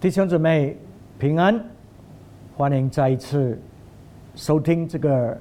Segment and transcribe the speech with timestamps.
[0.00, 0.76] 弟兄姊妹
[1.18, 1.60] 平安，
[2.56, 3.60] 欢迎再一次
[4.36, 5.36] 收听这个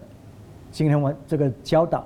[0.72, 2.03] 今天晚这个教导。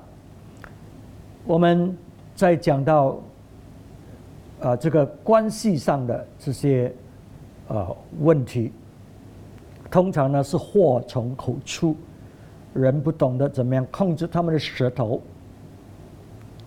[1.46, 1.98] 我们
[2.36, 3.18] 在讲到
[4.60, 6.94] 啊这个关系上的这些
[7.70, 8.74] 呃问题，
[9.90, 11.96] 通常呢是祸从口出，
[12.74, 15.22] 人不懂得怎么样控制他们的舌头，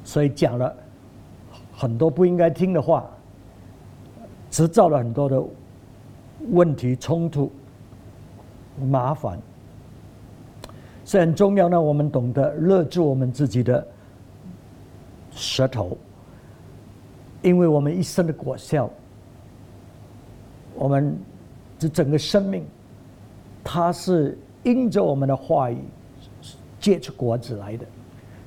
[0.02, 0.74] 所以讲了
[1.74, 3.06] 很多不应该听的话，
[4.50, 5.44] 制造了很多的。
[6.50, 7.50] 问题冲突
[8.90, 9.38] 麻烦，
[11.04, 11.80] 是很重要呢。
[11.80, 13.86] 我们懂得勒住我们自己的
[15.30, 15.96] 舌头，
[17.42, 18.90] 因为我们一生的果效，
[20.74, 21.16] 我们
[21.78, 22.64] 这整个生命，
[23.62, 25.78] 它是因着我们的话语
[26.80, 27.86] 结出果子来的。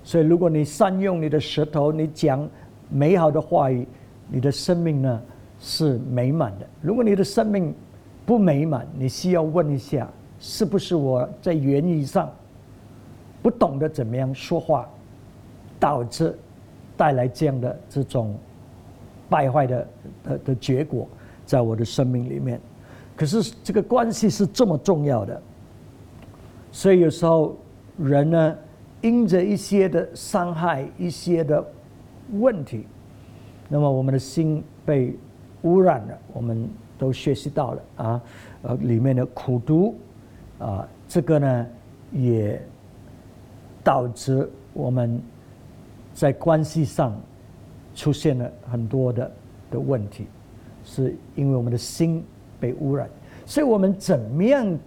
[0.04, 2.48] 所以，如果你善用你的舌头，你讲
[2.90, 3.88] 美好的话语，
[4.30, 5.22] 你的生命呢
[5.60, 6.68] 是美满的。
[6.82, 7.74] 如果你的生命，
[8.28, 10.06] 不美满，你需要问一下，
[10.38, 12.30] 是不是我在言语上
[13.42, 14.86] 不懂得怎么样说话，
[15.80, 16.38] 导致
[16.98, 18.36] 带来这样的这种
[19.30, 19.88] 败坏的
[20.26, 21.08] 的的结果，
[21.46, 22.60] 在我的生命里面。
[23.16, 25.42] 可是这个关系是这么重要的，
[26.70, 27.56] 所以有时候
[27.98, 28.58] 人呢，
[29.00, 31.66] 因着一些的伤害、一些的
[32.34, 32.86] 问题，
[33.70, 35.18] 那么我们的心被
[35.62, 36.70] 污染了，我们。
[36.98, 38.22] 都学习到了啊，
[38.64, 39.96] 呃，里面的苦读
[40.60, 41.68] 啊，这个呢
[42.12, 42.62] 也
[43.84, 45.22] 导致我们
[46.14, 47.16] 在关系上
[47.96, 49.32] 出现了很多的
[49.72, 50.28] 的问题，
[50.84, 52.24] 是因为我们的心
[52.60, 53.10] 被污染，
[53.46, 54.78] 所以我们怎么样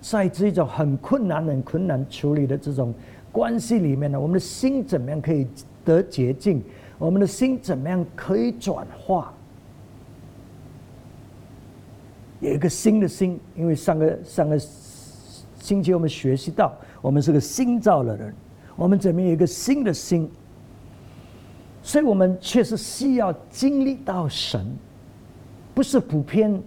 [0.00, 2.92] 在这种很困难、很困难处理的这种
[3.30, 4.18] 关系里面呢？
[4.18, 5.46] 我们的心怎么样可以
[5.84, 6.62] 得洁净？
[6.98, 9.34] 我们的心怎么样可以转化？
[12.42, 14.58] 有一个新的心，因为上个上个
[15.60, 18.34] 星期我们学习到，我们是个新造的人，
[18.74, 20.28] 我们怎么有一个新的心？
[21.84, 24.66] 所以我们确实需要经历到神，
[25.72, 26.60] 不是普遍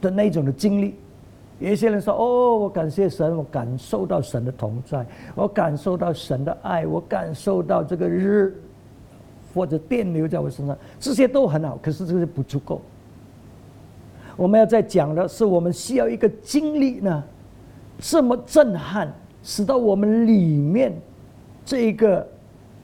[0.00, 0.96] 的那种的经历。
[1.60, 8.60] 有一些人说：“哦，我感谢神，我感受到神的同在，我感受到神的爱，我感受到这个日
[9.54, 12.82] 或者电流在我身上，这些都很好，可是这些不足够。”
[14.40, 17.22] 我们要在讲的是，我们需要一个经历呢，
[17.98, 19.12] 这么震撼，
[19.42, 20.98] 使到我们里面
[21.62, 22.26] 这一个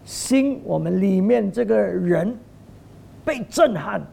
[0.05, 2.37] 心，我们里面这个人
[3.25, 4.07] 被震撼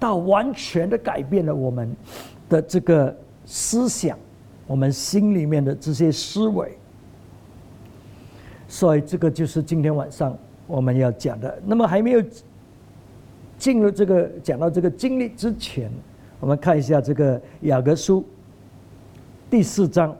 [0.00, 1.94] 到完全的改变了我们
[2.48, 3.16] 的这个
[3.46, 4.18] 思想，
[4.66, 6.76] 我们心里面的这些思维。
[8.66, 11.62] 所以，这个就是今天晚上我们要讲的。
[11.64, 12.24] 那么，还没有
[13.56, 15.88] 进入这个讲到这个经历之前。
[16.42, 18.24] 我们看一下这个雅各书
[19.48, 20.12] 第四章，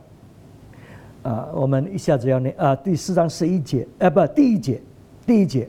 [1.24, 4.80] 啊，我们一下子要念啊，第四章十一节，啊，不，第一节，
[5.26, 5.68] 第一节，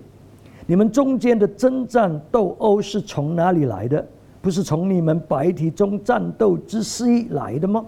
[0.67, 4.05] 你们中间的征战斗殴是从哪里来的？
[4.43, 7.83] 不是从你们白体中战斗之息来的吗？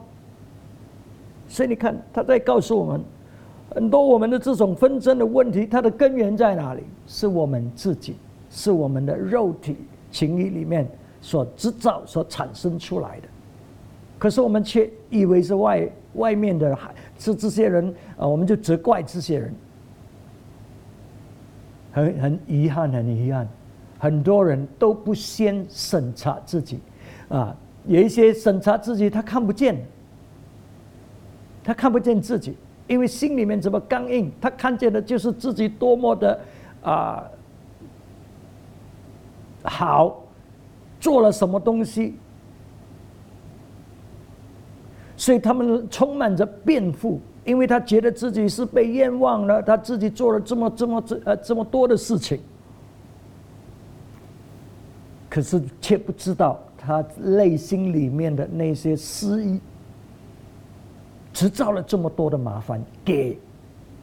[1.47, 2.99] 所以你看，他在告诉我们，
[3.75, 6.81] 很多我们的这种纷争的问题，它的根源在哪里？
[7.05, 8.15] 是我们自己，
[8.49, 9.77] 是我们的肉体
[10.09, 10.89] 情谊里面。
[11.25, 13.27] 所制造、所产生出来的，
[14.19, 16.77] 可是我们却以为是外外面的，
[17.17, 19.51] 是这些人啊，我们就责怪这些人。
[21.91, 23.47] 很很遗憾，很遗憾，
[23.97, 26.79] 很多人都不先审查自己，
[27.27, 27.57] 啊，
[27.87, 29.83] 有一些审查自己，他看不见，
[31.63, 32.55] 他看不见自己，
[32.85, 36.39] 因为心里面怎么刚硬，他看见的就是自己多么的
[36.83, 37.23] 啊
[39.63, 40.21] 好。
[41.05, 42.15] 做了什么东西？
[45.15, 52.39] 所以他们充满着辩护，因为他觉得自己是被冤枉了，他自己做了这么这么这呃这么多的事情，
[55.29, 59.59] 可是却不知道他内心里面的那些私意，
[61.31, 63.37] 制造了这么多的麻烦给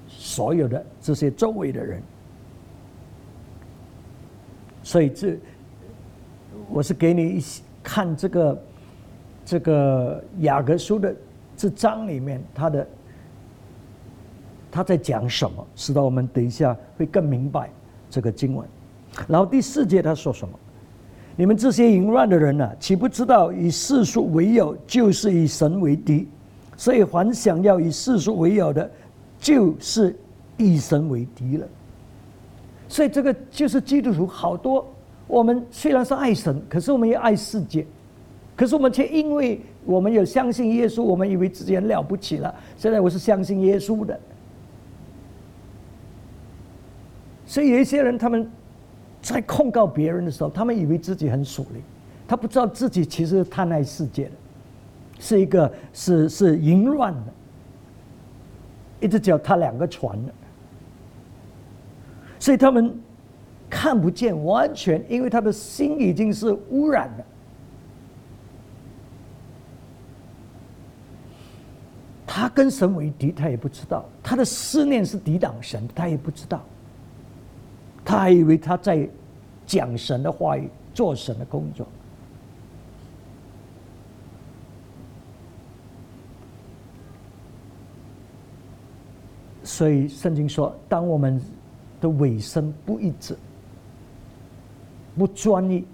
[0.07, 2.01] 所有的这些周围的人，
[4.85, 5.37] 所以这。
[6.73, 7.45] 我是给你一
[7.83, 8.63] 看这个
[9.45, 11.15] 这个雅各书的
[11.55, 12.89] 这章里面，他的
[14.71, 17.69] 他在讲什么，使得我们等一下会更明白
[18.09, 18.67] 这个经文。
[19.29, 20.59] 然后第四节他说什么？
[21.37, 26.27] 你们这些淫乱的人呐，岂不知道以世俗为友，就是以神为敌？
[26.77, 28.91] 所以凡想要以世俗为友的，
[29.39, 30.19] 就是
[30.57, 31.69] 以神为敌了。
[32.89, 34.91] 所以这个就是基督徒好多。
[35.27, 37.87] 我们虽然是爱神，可是我们也爱世界，
[38.55, 42.55] 可是我们却因为我们有相信耶稣，我们以为自己很了不起了。
[42.77, 44.19] 现在我是相信耶稣的，
[47.47, 48.51] 所以有一些人他们
[49.23, 51.83] 在控告别人的时候，他们以为自己很属灵，
[52.29, 54.33] 他不知道自己其实是贪爱世界的，
[55.19, 57.33] 是一个是是淫乱的，
[59.01, 60.33] 一直叫他两个船的，
[62.39, 62.95] 所以他们。
[63.75, 67.25] 看不见，完全因为他的心已经是污染了。
[72.27, 76.63] 他跟神为敌，他也不知道；他的思念是抵挡神，他也不知道。
[78.05, 79.09] 他还以为他在
[79.65, 81.89] 讲神的话语，做神的工作。
[89.65, 91.41] 所以圣经说，当我们
[92.03, 93.35] 的尾声不一致。
[95.17, 95.85] 不专一，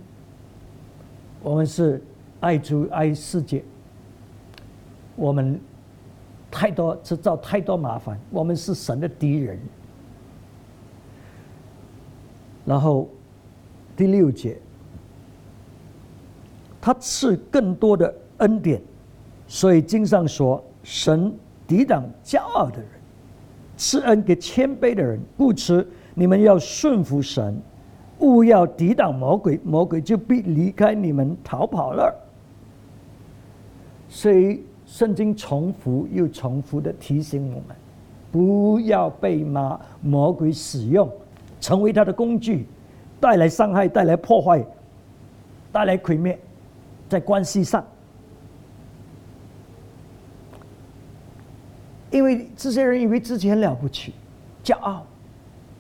[1.42, 2.02] 我们是
[2.40, 3.64] 爱主爱世界，
[5.16, 5.60] 我们
[6.50, 9.58] 太多制造太多麻烦，我们是神的敌人。
[12.64, 13.08] 然后
[13.96, 14.56] 第六节，
[16.80, 18.80] 他赐更多的恩典，
[19.46, 21.34] 所以经上说，神
[21.66, 22.88] 抵挡骄傲的人，
[23.76, 25.18] 赐恩给谦卑的人。
[25.36, 27.60] 故此，你们要顺服神。
[28.20, 32.14] 勿要抵挡魔鬼，魔鬼就必离开你们逃跑了。
[34.08, 37.76] 所以圣经重复又重复的提醒我们，
[38.32, 41.10] 不要被魔魔鬼使用，
[41.60, 42.66] 成为他的工具，
[43.20, 44.64] 带来伤害、带来破坏、
[45.70, 46.38] 带来毁灭，
[47.08, 47.84] 在关系上，
[52.10, 54.14] 因为这些人以为自己很了不起，
[54.64, 55.06] 骄傲，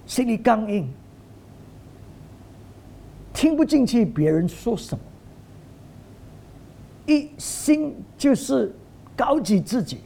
[0.06, 0.88] 心里刚硬。
[3.38, 5.04] 听不进去别人说什么，
[7.06, 8.74] 一心就是
[9.16, 10.00] 高举自己，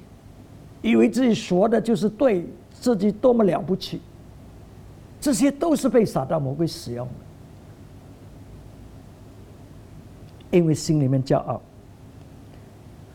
[0.82, 2.46] 以为自己说的就是对
[2.79, 4.02] 自己多么了不起，
[5.19, 7.06] 这些都是被撒旦魔鬼使用
[10.50, 11.58] 的，因为心里面骄傲，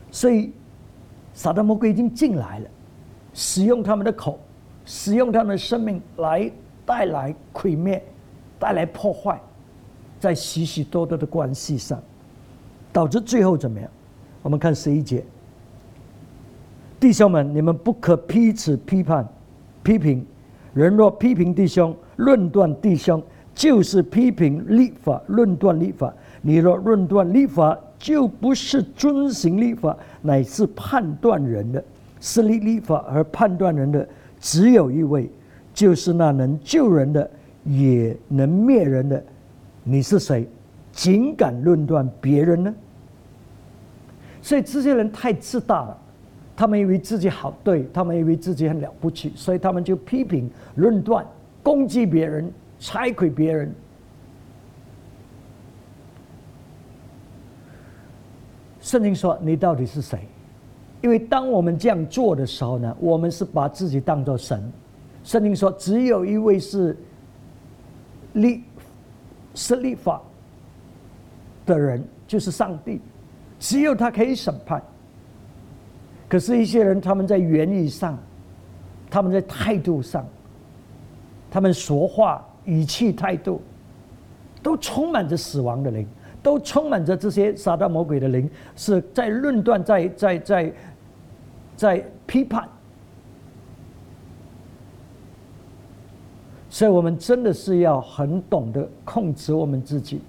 [0.09, 0.51] 所以
[1.35, 2.69] 撒旦魔鬼已经进来了，
[3.35, 4.39] 使用他们的口，
[4.83, 6.51] 使用他们的生命来
[6.87, 8.03] 带来毁灭，
[8.57, 9.39] 带来破坏。
[10.19, 12.01] 在许许多多的关系上，
[12.91, 13.89] 导致最后怎么样？
[14.41, 15.23] 我们看十一节，
[16.99, 19.27] 弟兄们，你们不可彼此批判、
[19.83, 20.25] 批评。
[20.73, 23.21] 人若批评弟兄、论断弟兄，
[23.53, 26.13] 就是批评立法、论断立法。
[26.41, 31.83] 你若论断立法，就不是遵行立法，乃是判断人的。
[32.19, 34.07] 是立立法和判断人的，
[34.39, 35.29] 只有一位，
[35.73, 37.29] 就是那能救人的，
[37.63, 39.23] 也能灭人的。
[39.87, 40.45] 你是谁？
[40.91, 42.73] 竟敢论断别人呢？
[44.41, 45.97] 所以这些人太自大了，
[46.55, 51.25] 他们以为自己好对，他们以为自己很了不起，所以他们就批评、论断、
[51.61, 53.73] 攻击别人、拆毁别人。
[58.81, 60.19] 圣经说：“你到底是谁？”
[61.01, 64.61] 因为当我们这样做的时候呢，我们是把自己当做神。
[65.23, 66.97] 圣经说：“只有一位是
[68.33, 68.63] 立。”
[69.57, 70.21] 是立法
[71.65, 73.01] 的人就是上帝，
[73.59, 74.81] 只有他可以审判。
[76.29, 78.17] 可是，一些人他们在言语上，
[79.09, 80.23] 他们在态度上，
[81.49, 83.59] 他们说话语气态度，
[84.61, 86.07] 都充满着死亡的灵，
[86.43, 90.73] 都充满着这些撒旦魔鬼的灵，是在论断，在在在
[91.75, 92.69] 在批判。
[96.77, 100.21] 所以我们真的是要很懂得控制我们自己，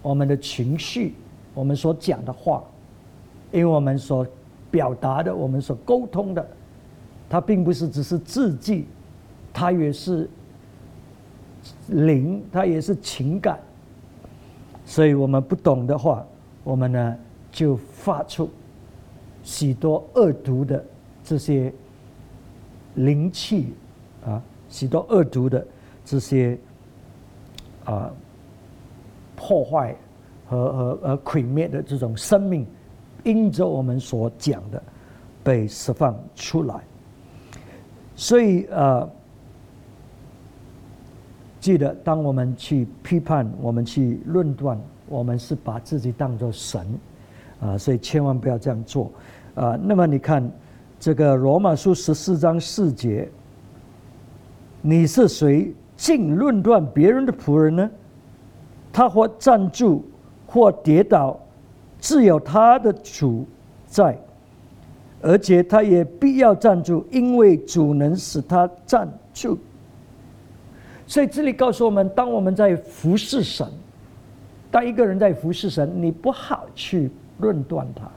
[0.00, 1.12] 我们的情绪，
[1.52, 2.64] 我们所讲的话，
[3.52, 4.26] 因为我们所
[4.70, 6.48] 表达的，我们所沟通的，
[7.28, 8.86] 它并不是只是字迹，
[9.52, 10.30] 它也是
[11.88, 13.60] 灵，它也是情感。
[14.86, 16.26] 所以我们不懂的话，
[16.64, 17.16] 我们呢
[17.52, 18.48] 就发出
[19.42, 20.82] 许多恶毒的
[21.22, 21.70] 这些
[22.94, 23.74] 灵气
[24.24, 24.42] 啊。
[24.70, 25.66] 许多恶毒的
[26.04, 26.56] 这些
[27.84, 28.10] 啊
[29.36, 29.94] 破坏
[30.46, 32.64] 和和和毁灭的这种生命，
[33.24, 34.80] 因着我们所讲的
[35.42, 36.80] 被释放出来。
[38.14, 39.10] 所以呃，
[41.58, 46.86] 记得当我们去批判、我们去论断，我们是把自己当作神
[47.60, 49.10] 啊，所以千万不要这样做
[49.56, 49.76] 啊。
[49.82, 50.48] 那么你看
[51.00, 53.28] 这个罗马书十四章四节。
[54.82, 57.90] 你是谁竟论断别人的仆人呢？
[58.92, 60.04] 他或站住，
[60.46, 61.38] 或跌倒，
[61.98, 63.46] 自有他的主
[63.86, 64.18] 在，
[65.20, 69.58] 而且他也必要站住，因为主能使他站住。
[71.06, 73.66] 所以这里告诉我们，当我们在服侍神，
[74.70, 78.10] 当一个人在服侍神，你不好去论断他，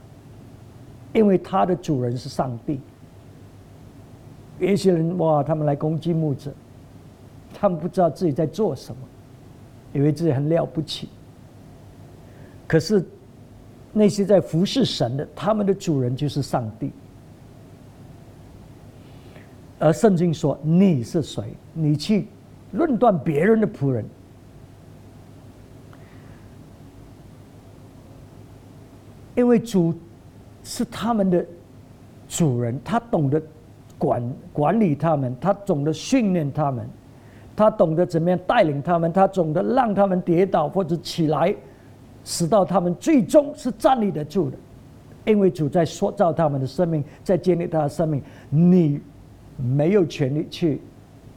[1.12, 2.80] 因为他的主人是上帝。
[4.70, 6.52] 有些人哇，他们来攻击牧者，
[7.52, 9.00] 他们不知道自己在做什么，
[9.92, 11.08] 以为自己很了不起。
[12.66, 13.04] 可是
[13.92, 16.90] 那些在服侍神的，他们的主人就是上帝。
[19.78, 21.52] 而圣经说：“你是谁？
[21.72, 22.28] 你去
[22.72, 24.04] 论断别人的仆人？”
[29.34, 29.92] 因为主
[30.62, 31.44] 是他们的
[32.28, 33.42] 主人，他懂得。
[34.04, 36.86] 管管理他们，他懂得训练他们，
[37.56, 41.54] 他懂得怎么样带领他们，他懂得让他们跌倒或者起来，
[42.22, 44.58] 使到他们最终是站立得住的。
[45.24, 49.00] 因为主在塑造他们的生命，在建立他的生命，你
[49.56, 50.82] 没有权利去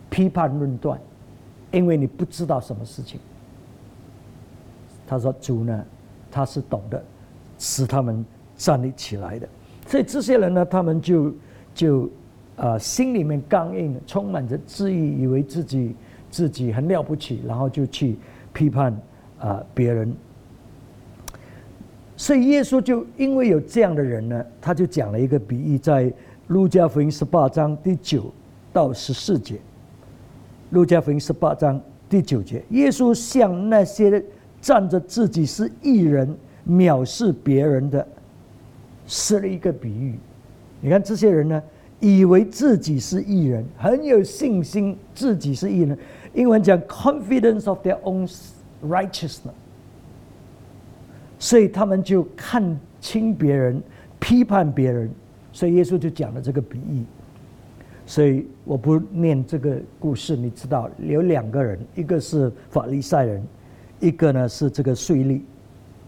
[0.09, 0.99] 批判论断，
[1.71, 3.17] 因为你不知道什么事情。
[5.07, 5.85] 他说：“主呢，
[6.29, 7.01] 他是懂得
[7.57, 8.25] 使他们
[8.57, 9.47] 站立起来的。”
[9.87, 11.33] 所以这些人呢，他们就
[11.73, 12.09] 就。
[12.57, 15.95] 啊，心里面刚硬，充满着自意，以为自己
[16.29, 18.17] 自己很了不起，然后就去
[18.51, 18.91] 批判
[19.39, 20.13] 啊别人。
[22.15, 26.11] 所以耶稣就因为有这样的人呢，他就讲了一个比喻，在
[26.47, 28.33] 路加福音十八章第九
[28.73, 29.59] 到十四节。
[30.71, 34.21] 路加福音十八章第九节，耶稣向那些
[34.59, 36.35] 站着自己是艺人、
[36.67, 38.05] 藐视别人的，
[39.05, 40.15] 施了一个比喻。
[40.81, 41.61] 你看这些人呢？
[41.99, 45.97] 以为自己是艺人，很有信心，自己是艺人。
[46.33, 48.31] 英文讲 confidence of their own
[48.87, 49.51] righteousness，
[51.39, 53.81] 所以他们就看清别人，
[54.19, 55.09] 批判别人。
[55.51, 57.03] 所以耶稣就讲了这个比喻。
[58.05, 63.43] 所以我不念这个故事，你知道有两个人，一个是法利赛人，
[63.99, 65.41] 一个呢是这个税吏，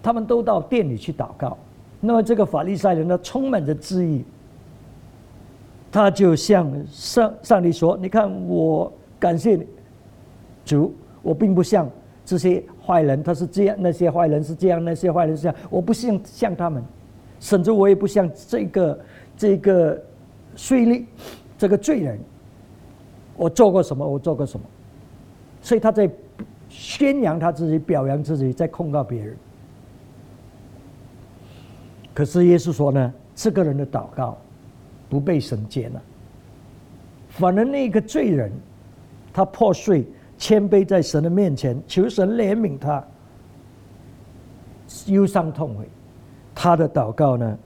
[0.04, 1.58] 他们都到店里去祷告。
[2.00, 4.24] 那么这个法利赛人呢，充满着质疑。
[5.92, 9.66] 他就向上上帝说：“你看，我感谢你，
[10.64, 10.94] 主，
[11.24, 11.90] 我并不像
[12.24, 15.58] 这些坏人，他是这样；那些坏人是这样，那些坏人是这样。
[15.68, 16.84] 我不像像他们，
[17.40, 19.00] 甚至我也不像这个
[19.36, 20.00] 这个
[20.56, 21.06] 税吏，
[21.58, 22.20] 这个罪人。
[23.36, 24.08] 我做过什么？
[24.08, 24.66] 我做过什么？
[25.62, 26.08] 所以他在
[26.70, 29.36] 宣扬他自己，表扬自己，在控告别人。
[32.14, 34.38] 可是耶稣说呢，这个人的祷告。”
[35.10, 36.00] 不被神接纳，
[37.30, 38.52] 反而那个罪人，
[39.34, 40.06] 他破碎、
[40.38, 43.04] 谦卑在神的面前，求神怜悯他，
[45.08, 45.90] 忧伤痛悔，
[46.54, 47.58] 他的祷告呢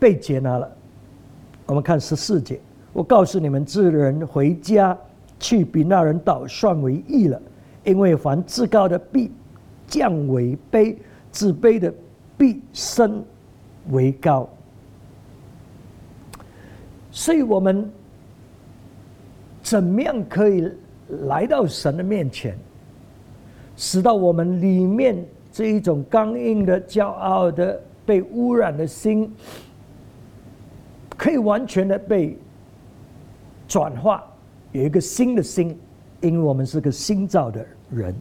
[0.00, 0.68] 被接纳了。
[1.66, 2.60] 我们看十四节，
[2.92, 4.98] 我告诉你们，这人回家
[5.38, 7.40] 去，比那人倒算为义了，
[7.84, 9.30] 因为凡自高的必
[9.86, 10.96] 降为卑，
[11.30, 11.94] 自卑的
[12.36, 13.24] 必升
[13.90, 14.48] 为高。
[17.16, 17.88] 所以我们
[19.62, 20.68] 怎么样可以
[21.28, 22.58] 来到神的面前，
[23.76, 29.32] 使到我们里面这一种刚硬的、骄傲的、被污染的心，
[31.16, 32.36] 可以完全的被
[33.68, 34.24] 转化，
[34.72, 35.78] 有一个新的心，
[36.20, 38.12] 因为我们是个新造的人。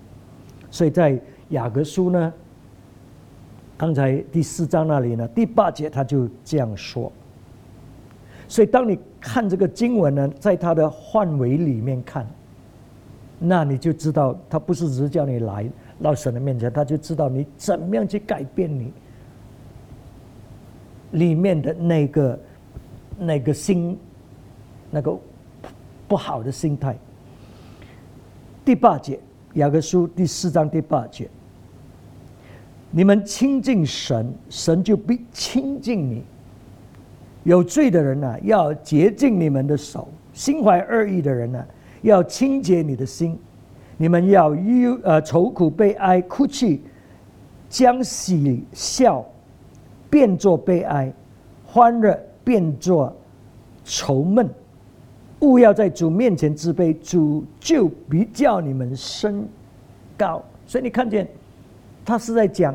[0.69, 1.19] 所以在
[1.49, 2.31] 雅各书呢，
[3.75, 7.11] 刚才第四章那里呢，第八节他就这样说。
[8.53, 12.23] 所以，当你看这个经文呢，在它的范围里面看，
[13.39, 15.67] 那你就知道，他不是只是叫你来
[16.03, 18.93] 到神的面前，他就知道你怎么样去改变你
[21.13, 22.39] 里面的那个
[23.17, 23.97] 那个心，
[24.91, 25.17] 那个
[26.07, 26.95] 不好的心态。
[28.63, 29.19] 第八节，
[29.55, 31.27] 雅各书第四章第八节，
[32.91, 36.23] 你们亲近神，神就必亲近你。
[37.43, 41.65] 有罪的人呢，要洁净你们的手；心怀恶意的人呢，
[42.01, 43.37] 要清洁你的心。
[43.97, 46.81] 你们要忧呃愁苦悲哀哭泣，
[47.69, 49.25] 将喜笑
[50.09, 51.11] 变作悲哀，
[51.65, 53.13] 欢乐变作
[53.83, 54.49] 愁闷。
[55.41, 59.45] 勿要在主面前自卑，主就必叫你们升
[60.17, 60.41] 高。
[60.65, 61.27] 所以你看见，
[62.05, 62.73] 他是在讲，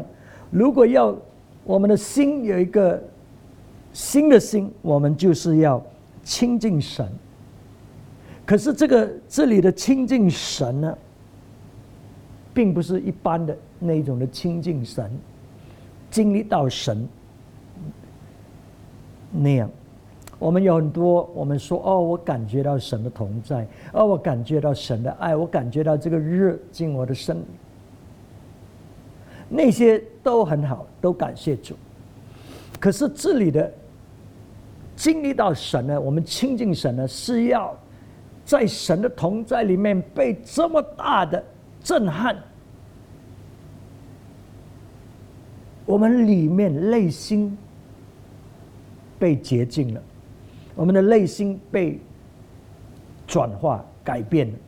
[0.51, 1.17] 如果要
[1.65, 3.03] 我们的心有一个。
[3.93, 5.83] 新的心，我们就是要
[6.23, 7.07] 亲近神。
[8.47, 10.99] 可是这个这里的亲近神呢，
[12.55, 15.11] 并不是一般的那种的亲近神，
[16.11, 17.07] 经历到神
[19.31, 19.69] 那样。
[20.39, 27.43] 我们有很多，我们说哦，我感觉到神的同在，哦，我感觉到神的爱，我感觉到这个热进我的身，
[29.49, 31.75] 那些都很好，都感谢主。
[32.81, 33.73] 可是这里的
[34.95, 37.77] 经历到神呢，我们亲近神呢，是要
[38.45, 41.45] 在神的同在里面被这么大的
[41.83, 42.37] 震撼，
[45.85, 47.57] 我们里面内心
[49.19, 50.03] 被洁净了。
[50.75, 52.01] 我们的内心被
[53.27, 54.59] 转化、改变了，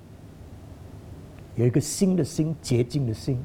[1.54, 3.40] 有一个新的心、洁净的心，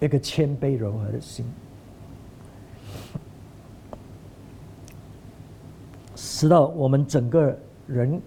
[0.00, 1.44] 一个谦卑柔和的心，
[6.16, 7.56] 使到我们整个
[7.86, 8.20] 人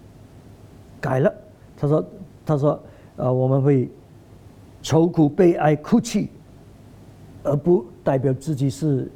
[1.01, 1.33] 改了。
[1.75, 2.05] 他说
[2.45, 2.79] ：“他说，
[3.17, 3.89] 呃，我们会
[4.81, 6.29] 愁苦、悲哀、哭泣，
[7.43, 9.11] 而不代表自己是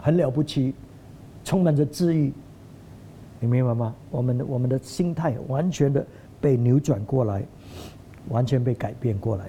[0.00, 0.74] 很了不起。”
[1.44, 2.30] 充满着治愈，
[3.40, 3.94] 你明白吗？
[4.10, 6.06] 我们的我们的心态完全的
[6.42, 7.42] 被扭转过来，
[8.28, 9.48] 完全被改变过来。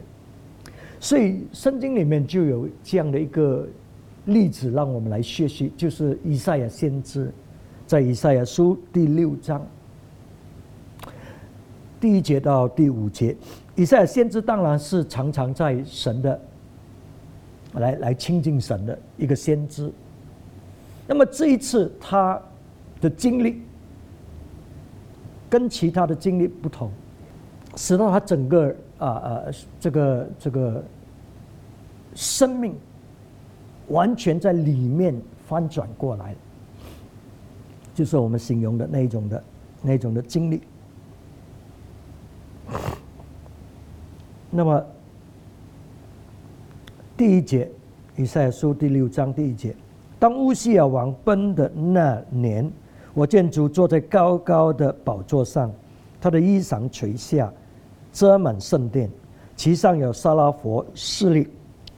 [0.97, 3.67] 所以圣经里面就有这样的一个
[4.29, 7.31] 例子，让我们来学习，就是以赛亚先知
[7.85, 9.65] 在以赛亚书第六章
[11.99, 13.35] 第一节到第五节，
[13.75, 16.39] 以赛亚先知当然是常常在神的
[17.73, 19.91] 来来亲近神的一个先知。
[21.07, 22.39] 那么这一次他
[23.01, 23.61] 的经历
[25.49, 26.91] 跟其他的经历不同，
[27.75, 29.43] 使到他整个啊啊
[29.79, 30.83] 这个这个
[32.13, 32.75] 生命
[33.89, 35.15] 完全在里面
[35.47, 36.35] 翻转过来，
[37.93, 39.43] 就是我们形容的那种的
[39.81, 40.61] 那种的经历。
[44.49, 44.83] 那么
[47.15, 47.69] 第一节，
[48.15, 49.75] 以赛亚书第六章第一节。
[50.17, 52.69] 当乌西亚王崩的那年，
[53.13, 55.71] 我见主坐在高高的宝座上，
[56.19, 57.51] 他的衣裳垂下，
[58.11, 59.09] 遮满圣殿，
[59.55, 61.47] 其上有沙拉佛势力，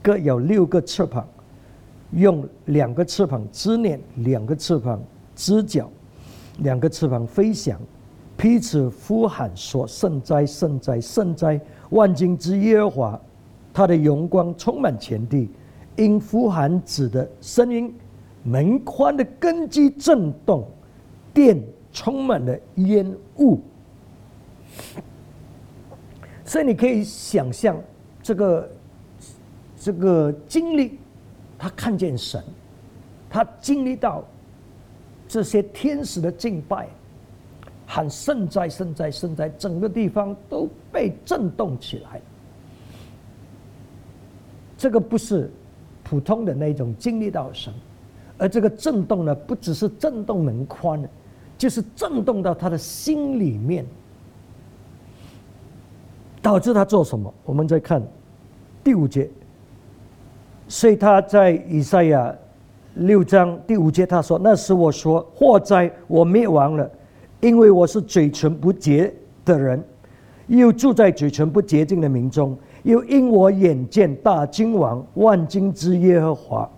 [0.02, 1.28] 各有六个翅膀，
[2.12, 5.02] 用两个翅膀支念，两个翅膀
[5.36, 5.90] 支脚，
[6.60, 7.80] 两个翅膀飞翔，
[8.38, 11.60] 彼此呼喊说：“圣哉，圣哉，圣哉！
[11.90, 13.22] 万军之耶和华，
[13.74, 15.50] 他的荣光充满全地。”
[15.98, 17.94] 因呼喊子的声音。
[18.44, 20.66] 门框的根基震动，
[21.32, 21.62] 电
[21.94, 23.06] 充满了烟
[23.38, 23.60] 雾，
[26.44, 27.80] 所以你可以想象
[28.24, 28.72] 这个
[29.80, 30.98] 这个经历，
[31.62, 32.44] 他看见神，
[33.30, 34.24] 他经历到
[35.28, 36.90] 这些天使的敬拜，
[37.86, 42.20] 喊圣哉圣哉圣哉，整个地方都被震动起来。
[44.76, 45.52] 这个不是
[46.04, 47.72] 普通的那种经历到神。
[48.40, 51.00] 而这个震动呢，不只是震动门框，
[51.60, 53.86] 就是震动到他的心里面，
[56.42, 57.32] 导致他做什么？
[57.46, 58.02] 我们再看
[58.84, 59.30] 第五节，
[60.72, 62.34] 所以他在以赛亚
[62.94, 66.90] 六章第五节他说：“那时我说祸灾，我灭亡了，
[67.42, 69.84] 因为我是嘴唇不洁的人，
[70.48, 76.70] 又住在嘴唇不洁净的民中，又因我眼见大君王万金之耶和华。”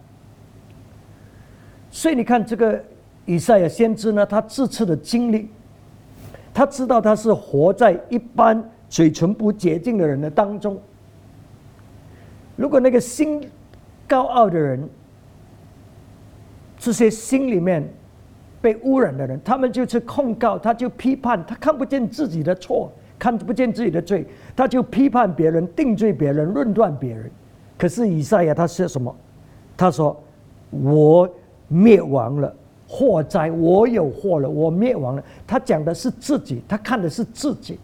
[1.92, 2.84] 所以你看，这个
[3.28, 5.50] 以赛亚先知呢，他这次的经历，
[6.52, 10.82] 他知道他是活在一般嘴唇不洁净的人的当中。
[12.56, 13.48] 如果那个心
[14.08, 14.88] 高傲的人，
[16.78, 17.88] 这些心里面
[18.62, 27.30] 被污染的人，他们就去控告，他就批判，他看不见自己的错，看不见自己的罪，他就批判别人、定罪别人、论断别人。
[27.78, 29.16] 可是以赛亚他说什么？
[29.78, 30.16] 他说
[30.70, 31.30] ：“我。”
[31.70, 32.54] 灭亡了，
[32.88, 33.50] 祸灾！
[33.50, 35.24] 我有祸了，我灭亡了。
[35.48, 37.80] 他讲的是自己，他看的是自己。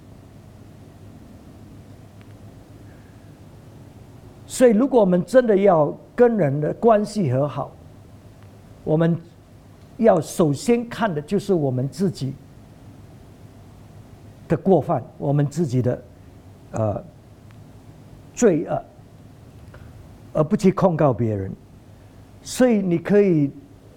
[4.60, 7.72] 所以，如果我们真的要跟人的关系和好，
[8.84, 9.18] 我们
[9.96, 12.34] 要首先看的就是我们自己
[14.50, 16.04] 的过犯，我们自己的
[16.72, 17.02] 呃
[18.34, 18.84] 罪恶，
[20.34, 21.50] 而不去控告别人。
[22.42, 23.50] 所以，你可以。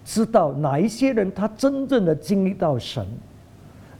[0.04, 3.04] 知道哪一些人他真正的经历到神？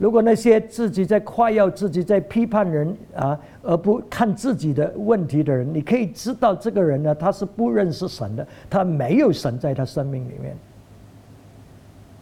[0.03, 10.57] 如果那些自己在夸耀自己、在批判人啊，而不看自己的问题的人，你可以知道这个人呢，他是不认识神的，他没有神在他生命里面。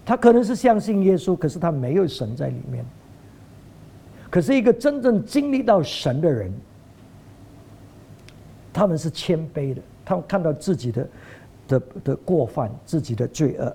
[0.04, 2.84] 他可能是相信耶稣，可是他没有神在里面。
[4.28, 6.52] 可是一个真正经历到神的人，
[8.74, 11.08] 他们是谦卑的，他们看到自己的
[11.66, 13.74] 的的过犯，自己的罪恶。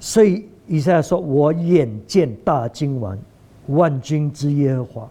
[0.00, 3.18] 所以以赛亚说：“我眼见大金王，
[3.66, 5.08] 万军之耶和华。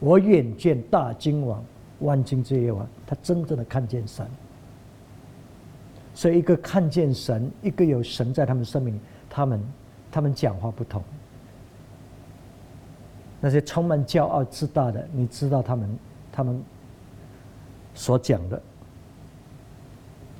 [0.00, 1.62] 我眼见大金王，
[2.00, 2.86] 万军之耶和华。
[3.06, 4.26] 他真正的看见神。
[6.14, 9.60] 所以，一个看见神，一个有神在他们生命，他们
[10.10, 11.04] 他们讲话不同。
[13.40, 15.98] 那些充满骄傲自大的，你知道他们
[16.32, 16.62] 他们
[17.94, 18.62] 所讲的，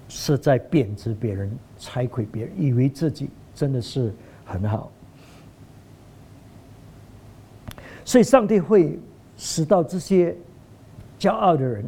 [0.08, 3.28] 是在贬值别人、拆毁别人，以为自己。”
[3.58, 4.88] 真的是很好，
[8.04, 8.96] 所以上帝会
[9.36, 10.32] 使到这些
[11.18, 11.84] 骄傲的人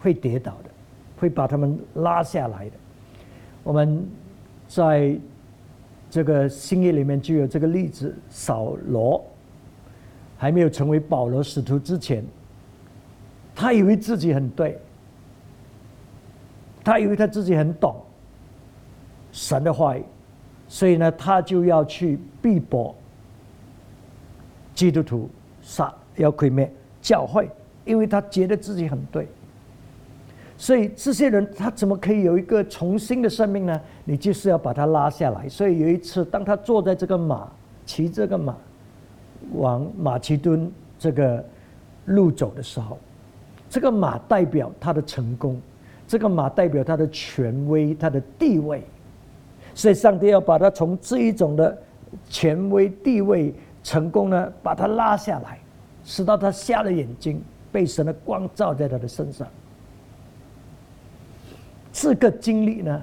[0.00, 0.70] 会跌倒的，
[1.16, 2.76] 会把他们拉下来的。
[3.64, 4.08] 我们
[4.68, 5.18] 在
[6.08, 9.24] 这个新约里面就有这个例子：扫罗
[10.38, 12.24] 还没有成为保罗使徒之前，
[13.56, 14.78] 他以为自己很对，
[16.84, 18.00] 他以为他自己很懂
[19.32, 20.04] 神的话语。
[20.72, 22.94] 所以呢，他就要去逼迫
[24.74, 25.28] 基督徒，
[25.60, 27.46] 杀要毁灭教会，
[27.84, 29.28] 因为他觉得自己很对。
[30.56, 33.78] 所以这些人他怎么可以有一个重新的生命呢？
[34.06, 35.46] 你就是要把他拉下来。
[35.46, 37.46] 所以有一次，当他坐在这个马，
[37.84, 38.56] 骑这个马
[39.52, 41.44] 往马其顿这个
[42.06, 42.98] 路走的时候，
[43.68, 45.60] 这个马代表他的成功，
[46.08, 48.82] 这个马代表他的权威，他的地位。
[49.74, 51.76] 所以，上帝要把他从这一种的
[52.28, 55.58] 权威地位、成功呢，把他拉下来，
[56.04, 59.46] 使到他瞎了眼睛，被神的光照在他的身上。
[61.92, 63.02] 这个经历呢，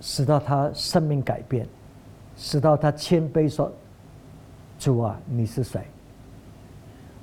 [0.00, 1.66] 使到他生命改变，
[2.36, 3.72] 使到他谦卑说
[4.78, 5.80] ：“主啊，你是谁？”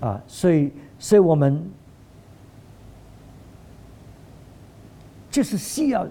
[0.02, 1.66] 啊，所以，所以我们
[5.32, 6.06] 就是需要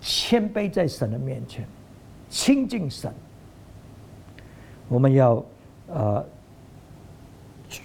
[0.00, 1.66] 谦卑在神的面前。
[2.28, 3.12] 亲近神，
[4.88, 5.44] 我们要
[5.88, 6.24] 呃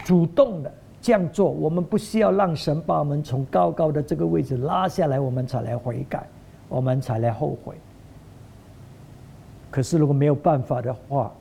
[0.04, 1.50] 主动的这样做。
[1.50, 6.28] 我们不需要让神把我们从高高的这个位置拉下来，我们才来悔改，
[6.68, 7.76] 我们才来后悔。
[9.72, 11.32] 可是如果没有办法的话，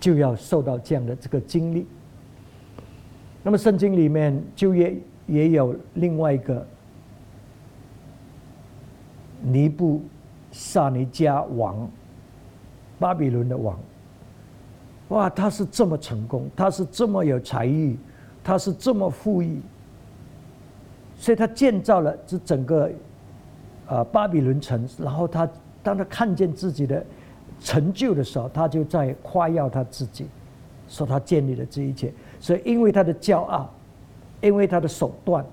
[0.00, 1.86] 就要受到这样的这个经历。
[3.42, 6.66] 那么圣经里面就也也有另外一个
[9.40, 10.02] 尼布。
[10.56, 11.90] 萨尼加王，
[13.00, 13.76] 巴比伦的王，
[15.08, 17.98] 哇，他是这么成功，他是这么有才艺，
[18.44, 19.60] 他是这么富裕，
[21.16, 22.88] 所以他建造了这整个
[23.88, 24.88] 啊巴比伦城。
[24.96, 25.48] 然后他
[25.82, 27.04] 当他看见自己的
[27.58, 30.28] 成就的时候，他就在夸耀他自己，
[30.86, 32.12] 说他建立了这一切。
[32.38, 33.68] 所以因为他的骄傲，
[34.40, 35.44] 因为他的手段，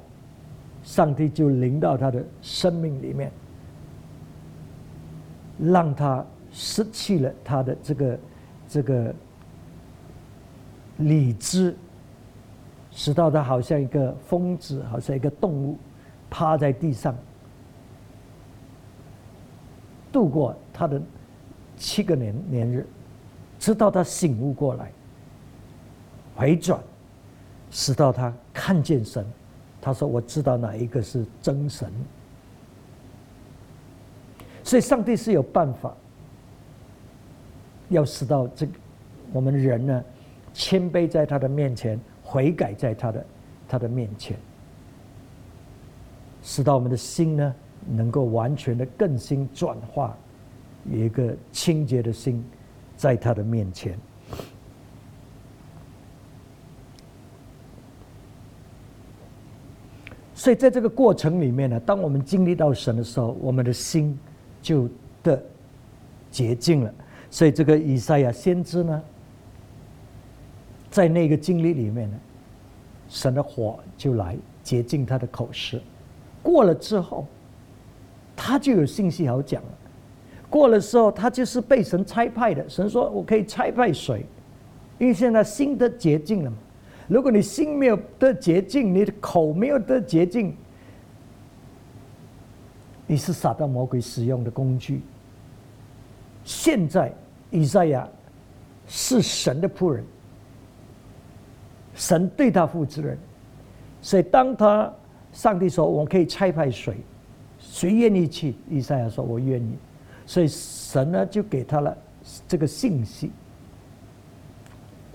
[0.83, 3.31] 上帝就临到他的生命里面。
[5.61, 8.19] 让他失去了他的这个
[8.67, 9.13] 这个
[10.97, 11.75] 理智，
[12.91, 15.77] 使到他好像一个疯子，好像一个动物，
[16.29, 17.15] 趴在地上
[20.11, 21.01] 度过他的
[21.77, 22.85] 七个年年日，
[23.59, 24.91] 直到他醒悟过来，
[26.35, 26.81] 回转，
[27.69, 29.25] 使到他看见神，
[29.79, 31.91] 他说：“我知道哪一个是真神。”
[34.71, 35.93] 所以，上帝是有办法，
[37.89, 38.71] 要使到这个
[39.33, 40.01] 我们人呢，
[40.53, 43.25] 谦卑在他的面前，悔改在他的
[43.67, 44.37] 他的面前，
[46.41, 47.53] 使到我们的心呢，
[47.85, 50.15] 能够完全的更新转化，
[50.89, 52.41] 有一个清洁的心，
[52.95, 53.99] 在他的面前。
[60.33, 64.17] 所以，在这个过程里面呢，当我们经历到神的时候，我们的心。
[64.61, 64.87] 就
[65.23, 65.41] 的
[66.29, 66.93] 洁净了，
[67.29, 69.01] 所以这个以赛亚先知呢，
[70.89, 72.17] 在那个经历里面呢，
[73.09, 75.81] 神的火就来洁净他的口实，
[76.43, 77.25] 过了之后，
[78.35, 79.69] 他就有信息好讲了。
[80.49, 82.67] 过了之后，他就是被神差派的。
[82.67, 84.25] 神说我可以差派水，
[84.99, 86.57] 因为现在心得洁净了嘛。
[87.07, 90.55] 如果你心没有得洁净，你的口没有得洁净。
[93.11, 95.01] 你是撒旦魔鬼使用的工具。
[96.45, 97.11] 现在
[97.49, 98.07] 以赛亚
[98.87, 100.01] 是神的仆人，
[101.93, 103.17] 神对他负责任，
[104.01, 104.89] 所以当他
[105.33, 106.95] 上帝说我可以差派谁，
[107.59, 108.55] 谁愿意去？
[108.69, 109.75] 以赛亚说我愿意，
[110.25, 111.97] 所以神呢就给他了
[112.47, 113.29] 这个信息，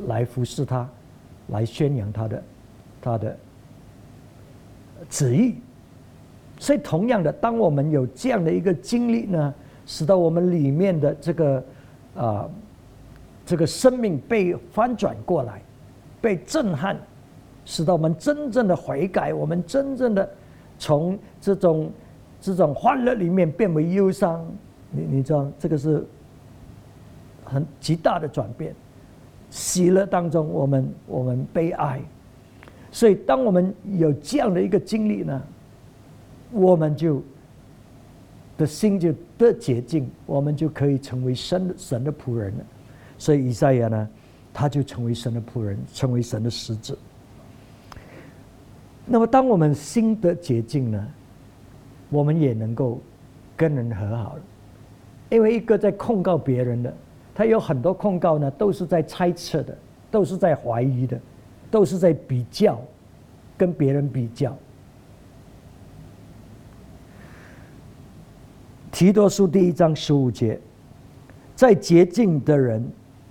[0.06, 0.86] 来服侍他，
[1.48, 2.44] 来宣扬他的
[3.00, 3.38] 他的
[5.08, 5.54] 旨意。
[6.58, 11.64] 所以，同样的，当我们有这样的一个经历呢，使得我们里面的这个
[12.16, 12.48] 啊
[13.44, 15.60] 这个生命被翻转过来，
[16.20, 16.96] 被震撼，
[17.64, 20.28] 使得我们真正的悔改，我们真正的
[20.78, 21.90] 从这种
[22.40, 24.44] 这种欢乐里面变为忧伤。
[24.90, 26.04] 你你知道，这个是
[27.44, 28.74] 很极大的转变。
[29.50, 32.00] 喜乐当中，我们我们悲哀，
[32.90, 35.42] 所以当我们有这样的一个经历呢，
[36.50, 37.22] 我们就
[38.56, 42.64] 的心就得洁净，我们就可以成为神神的仆人了。
[43.18, 44.08] 所以以赛亚呢，
[44.52, 46.96] 他就成为神的仆人，成为神的使者。
[49.04, 51.08] 那么，当我们心得洁净呢，
[52.10, 53.00] 我们也能够
[53.56, 54.42] 跟人和好了。
[55.30, 56.92] 因为一个在控告别人的。
[57.34, 59.76] 他有很多控告呢，都是在猜测的，
[60.10, 61.20] 都是在怀疑的，
[61.70, 62.80] 都是在比较，
[63.58, 64.56] 跟别人比较。
[68.96, 70.58] 提多书第一章十五节，
[71.54, 72.82] 在洁净的人，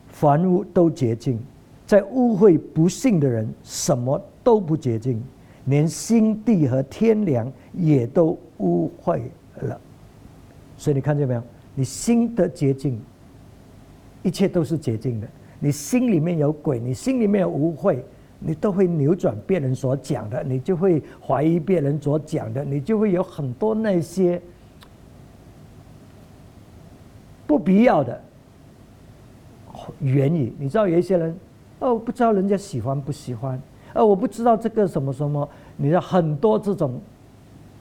[0.09, 1.39] 凡物都洁净；
[1.87, 5.19] 在污秽不幸的人，什么都不洁净，
[5.65, 9.23] 连心地和天良也都污秽
[9.61, 9.81] 了。
[10.77, 11.41] 所以你看见没有？
[11.73, 13.01] 你心的洁净。
[14.21, 15.27] 一切都是洁净的。
[15.59, 17.97] 你心里面有鬼，你心里面有污秽，
[18.37, 24.39] 你都会扭转别人所讲的，你就会怀疑别人所讲的，你就会有很多那些
[27.47, 28.21] 不必要的
[29.99, 30.53] 原因。
[30.57, 31.37] 你知道有一些人
[31.79, 33.61] 哦，不知道人家喜欢不喜欢，
[33.93, 36.99] 哦，我不知道这个什么什么，你知道很多这种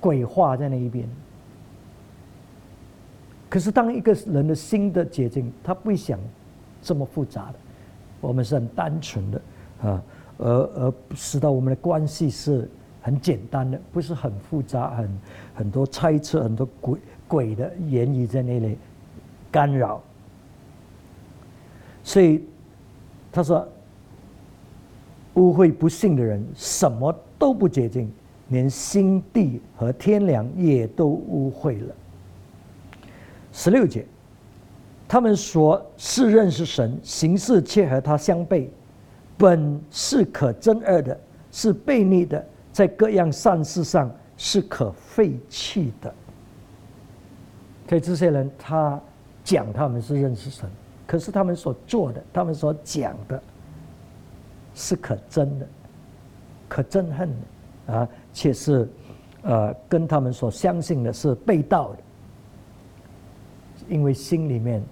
[0.01, 1.09] 鬼话在那一边。
[3.49, 6.19] 可是，当一个人的心的洁净，他不想
[6.83, 7.55] 这么复杂的。
[8.21, 9.41] 我们是很单纯的
[9.83, 10.03] 啊，
[10.39, 12.69] 而而使到我们的关系是
[13.01, 15.21] 很简单的，不是很复杂，很
[15.55, 18.77] 很多猜测，很多鬼鬼的言语在那里
[19.55, 20.03] 干扰。
[22.03, 22.45] 所以
[23.31, 23.67] 他说
[25.35, 28.13] ：“污秽不幸的人，什么都不洁净，
[28.49, 31.95] 连心地和天良也都污秽了。”
[33.55, 34.05] 十六节，
[35.07, 38.67] 他们说是认识神，行事却和他相悖，
[39.39, 41.17] 本是可憎恶的，
[41.53, 46.13] 是悖逆的，在各样善事上是可废弃的。
[47.89, 49.01] 所以这些人，他
[49.45, 50.69] 讲他们是认识神，
[51.07, 53.41] 可是他们所做的，他们所讲的，
[54.75, 55.69] 是可憎的，
[56.69, 57.29] 可憎恨
[57.87, 58.89] 的啊，且是
[59.43, 61.99] 呃，跟他们所相信的是背道的。
[63.87, 64.83] 因为心里面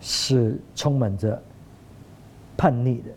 [0.00, 1.42] 是充满着
[2.56, 3.10] 叛逆的，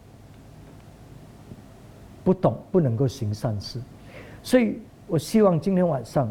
[2.24, 3.80] 不懂不能够行善事，
[4.42, 6.28] 所以我希望今天晚上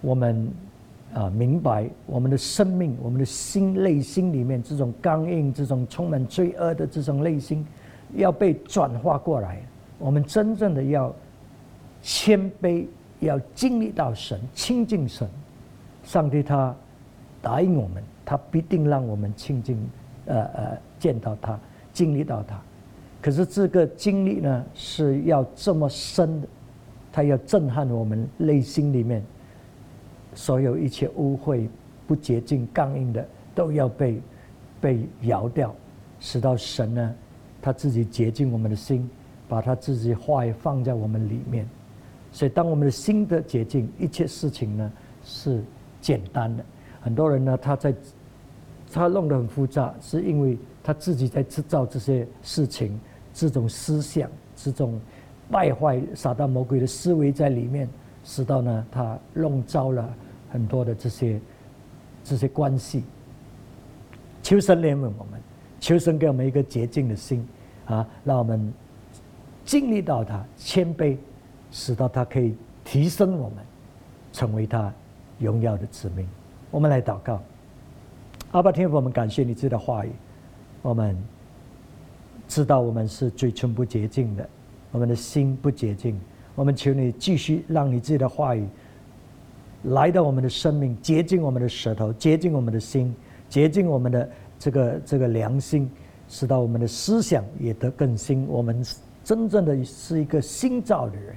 [0.00, 0.52] 我们
[1.14, 7.66] 啊明白我们的生命，我们的心内心里面这种刚硬、这种充满罪恶的这种内心，
[8.14, 9.62] 要被转化过来。
[9.98, 11.14] 我们真正的要
[12.02, 12.86] 谦卑，
[13.18, 15.28] 要经历到神，亲近神，
[16.02, 16.74] 上帝他。
[17.42, 19.78] 答应我们，他必定让我们亲近，
[20.26, 21.58] 呃呃，见到他，
[21.90, 22.60] 经历到他。
[23.22, 26.46] 可是这个经历呢，是要这么深的，
[27.10, 29.24] 他要震撼我们内心里面
[30.34, 31.68] 所有一切污秽、
[32.06, 34.20] 不洁净、刚硬的，都要被
[34.80, 35.74] 被摇掉，
[36.18, 37.14] 使到神呢，
[37.60, 39.08] 他自己洁净我们的心，
[39.48, 41.68] 把他自己话语放在我们里面。
[42.32, 44.92] 所以，当我们的心的洁净，一切事情呢
[45.24, 45.62] 是
[46.00, 46.64] 简单的。
[47.00, 47.94] 很多人呢，他在
[48.92, 53.00] 他弄得很复杂，是因为他自己在制造这些事情，
[53.34, 55.00] 这种思想，这种
[55.50, 57.88] 败坏撒旦魔鬼的思维在里面，
[58.24, 60.08] 使到呢他弄糟了
[60.50, 61.40] 很多的这些
[62.22, 63.04] 这些关系。
[64.42, 65.40] 求神怜悯我们，
[65.78, 67.46] 求神给我们一个洁净的心
[67.86, 68.72] 啊，让我们
[69.64, 71.16] 经历到他谦卑，
[71.70, 73.58] 使到他可以提升我们，
[74.32, 74.92] 成为他
[75.38, 76.26] 荣耀的子民。
[76.70, 77.42] 我们来祷告，
[78.52, 80.10] 阿爸天父，我们感谢你自己的话语。
[80.82, 81.16] 我们
[82.48, 84.48] 知道我们是嘴唇不洁净的，
[84.90, 86.18] 我们的心不洁净。
[86.60, 88.68] 我们求你继续让你自己的话语
[89.84, 93.16] 来到我们的生命，接近我们的舌头，接近我们的心，
[93.48, 95.90] 接近我们的这个这个良心，
[96.28, 98.46] 使到我们的思想也得更新。
[98.46, 98.84] 我们
[99.24, 101.34] 真正的是一个新造的人，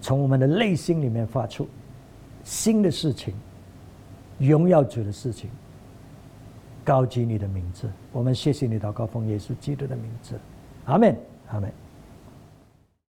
[0.00, 1.68] 从我们的内心里面发出。
[2.42, 3.32] 新的事情，
[4.40, 5.48] 荣耀主的事情，
[6.84, 7.88] 高举你的名字。
[8.10, 10.34] 我们谢谢你，祷告奉耶稣基督的名字，
[10.86, 11.16] 阿门，
[11.50, 11.72] 阿门。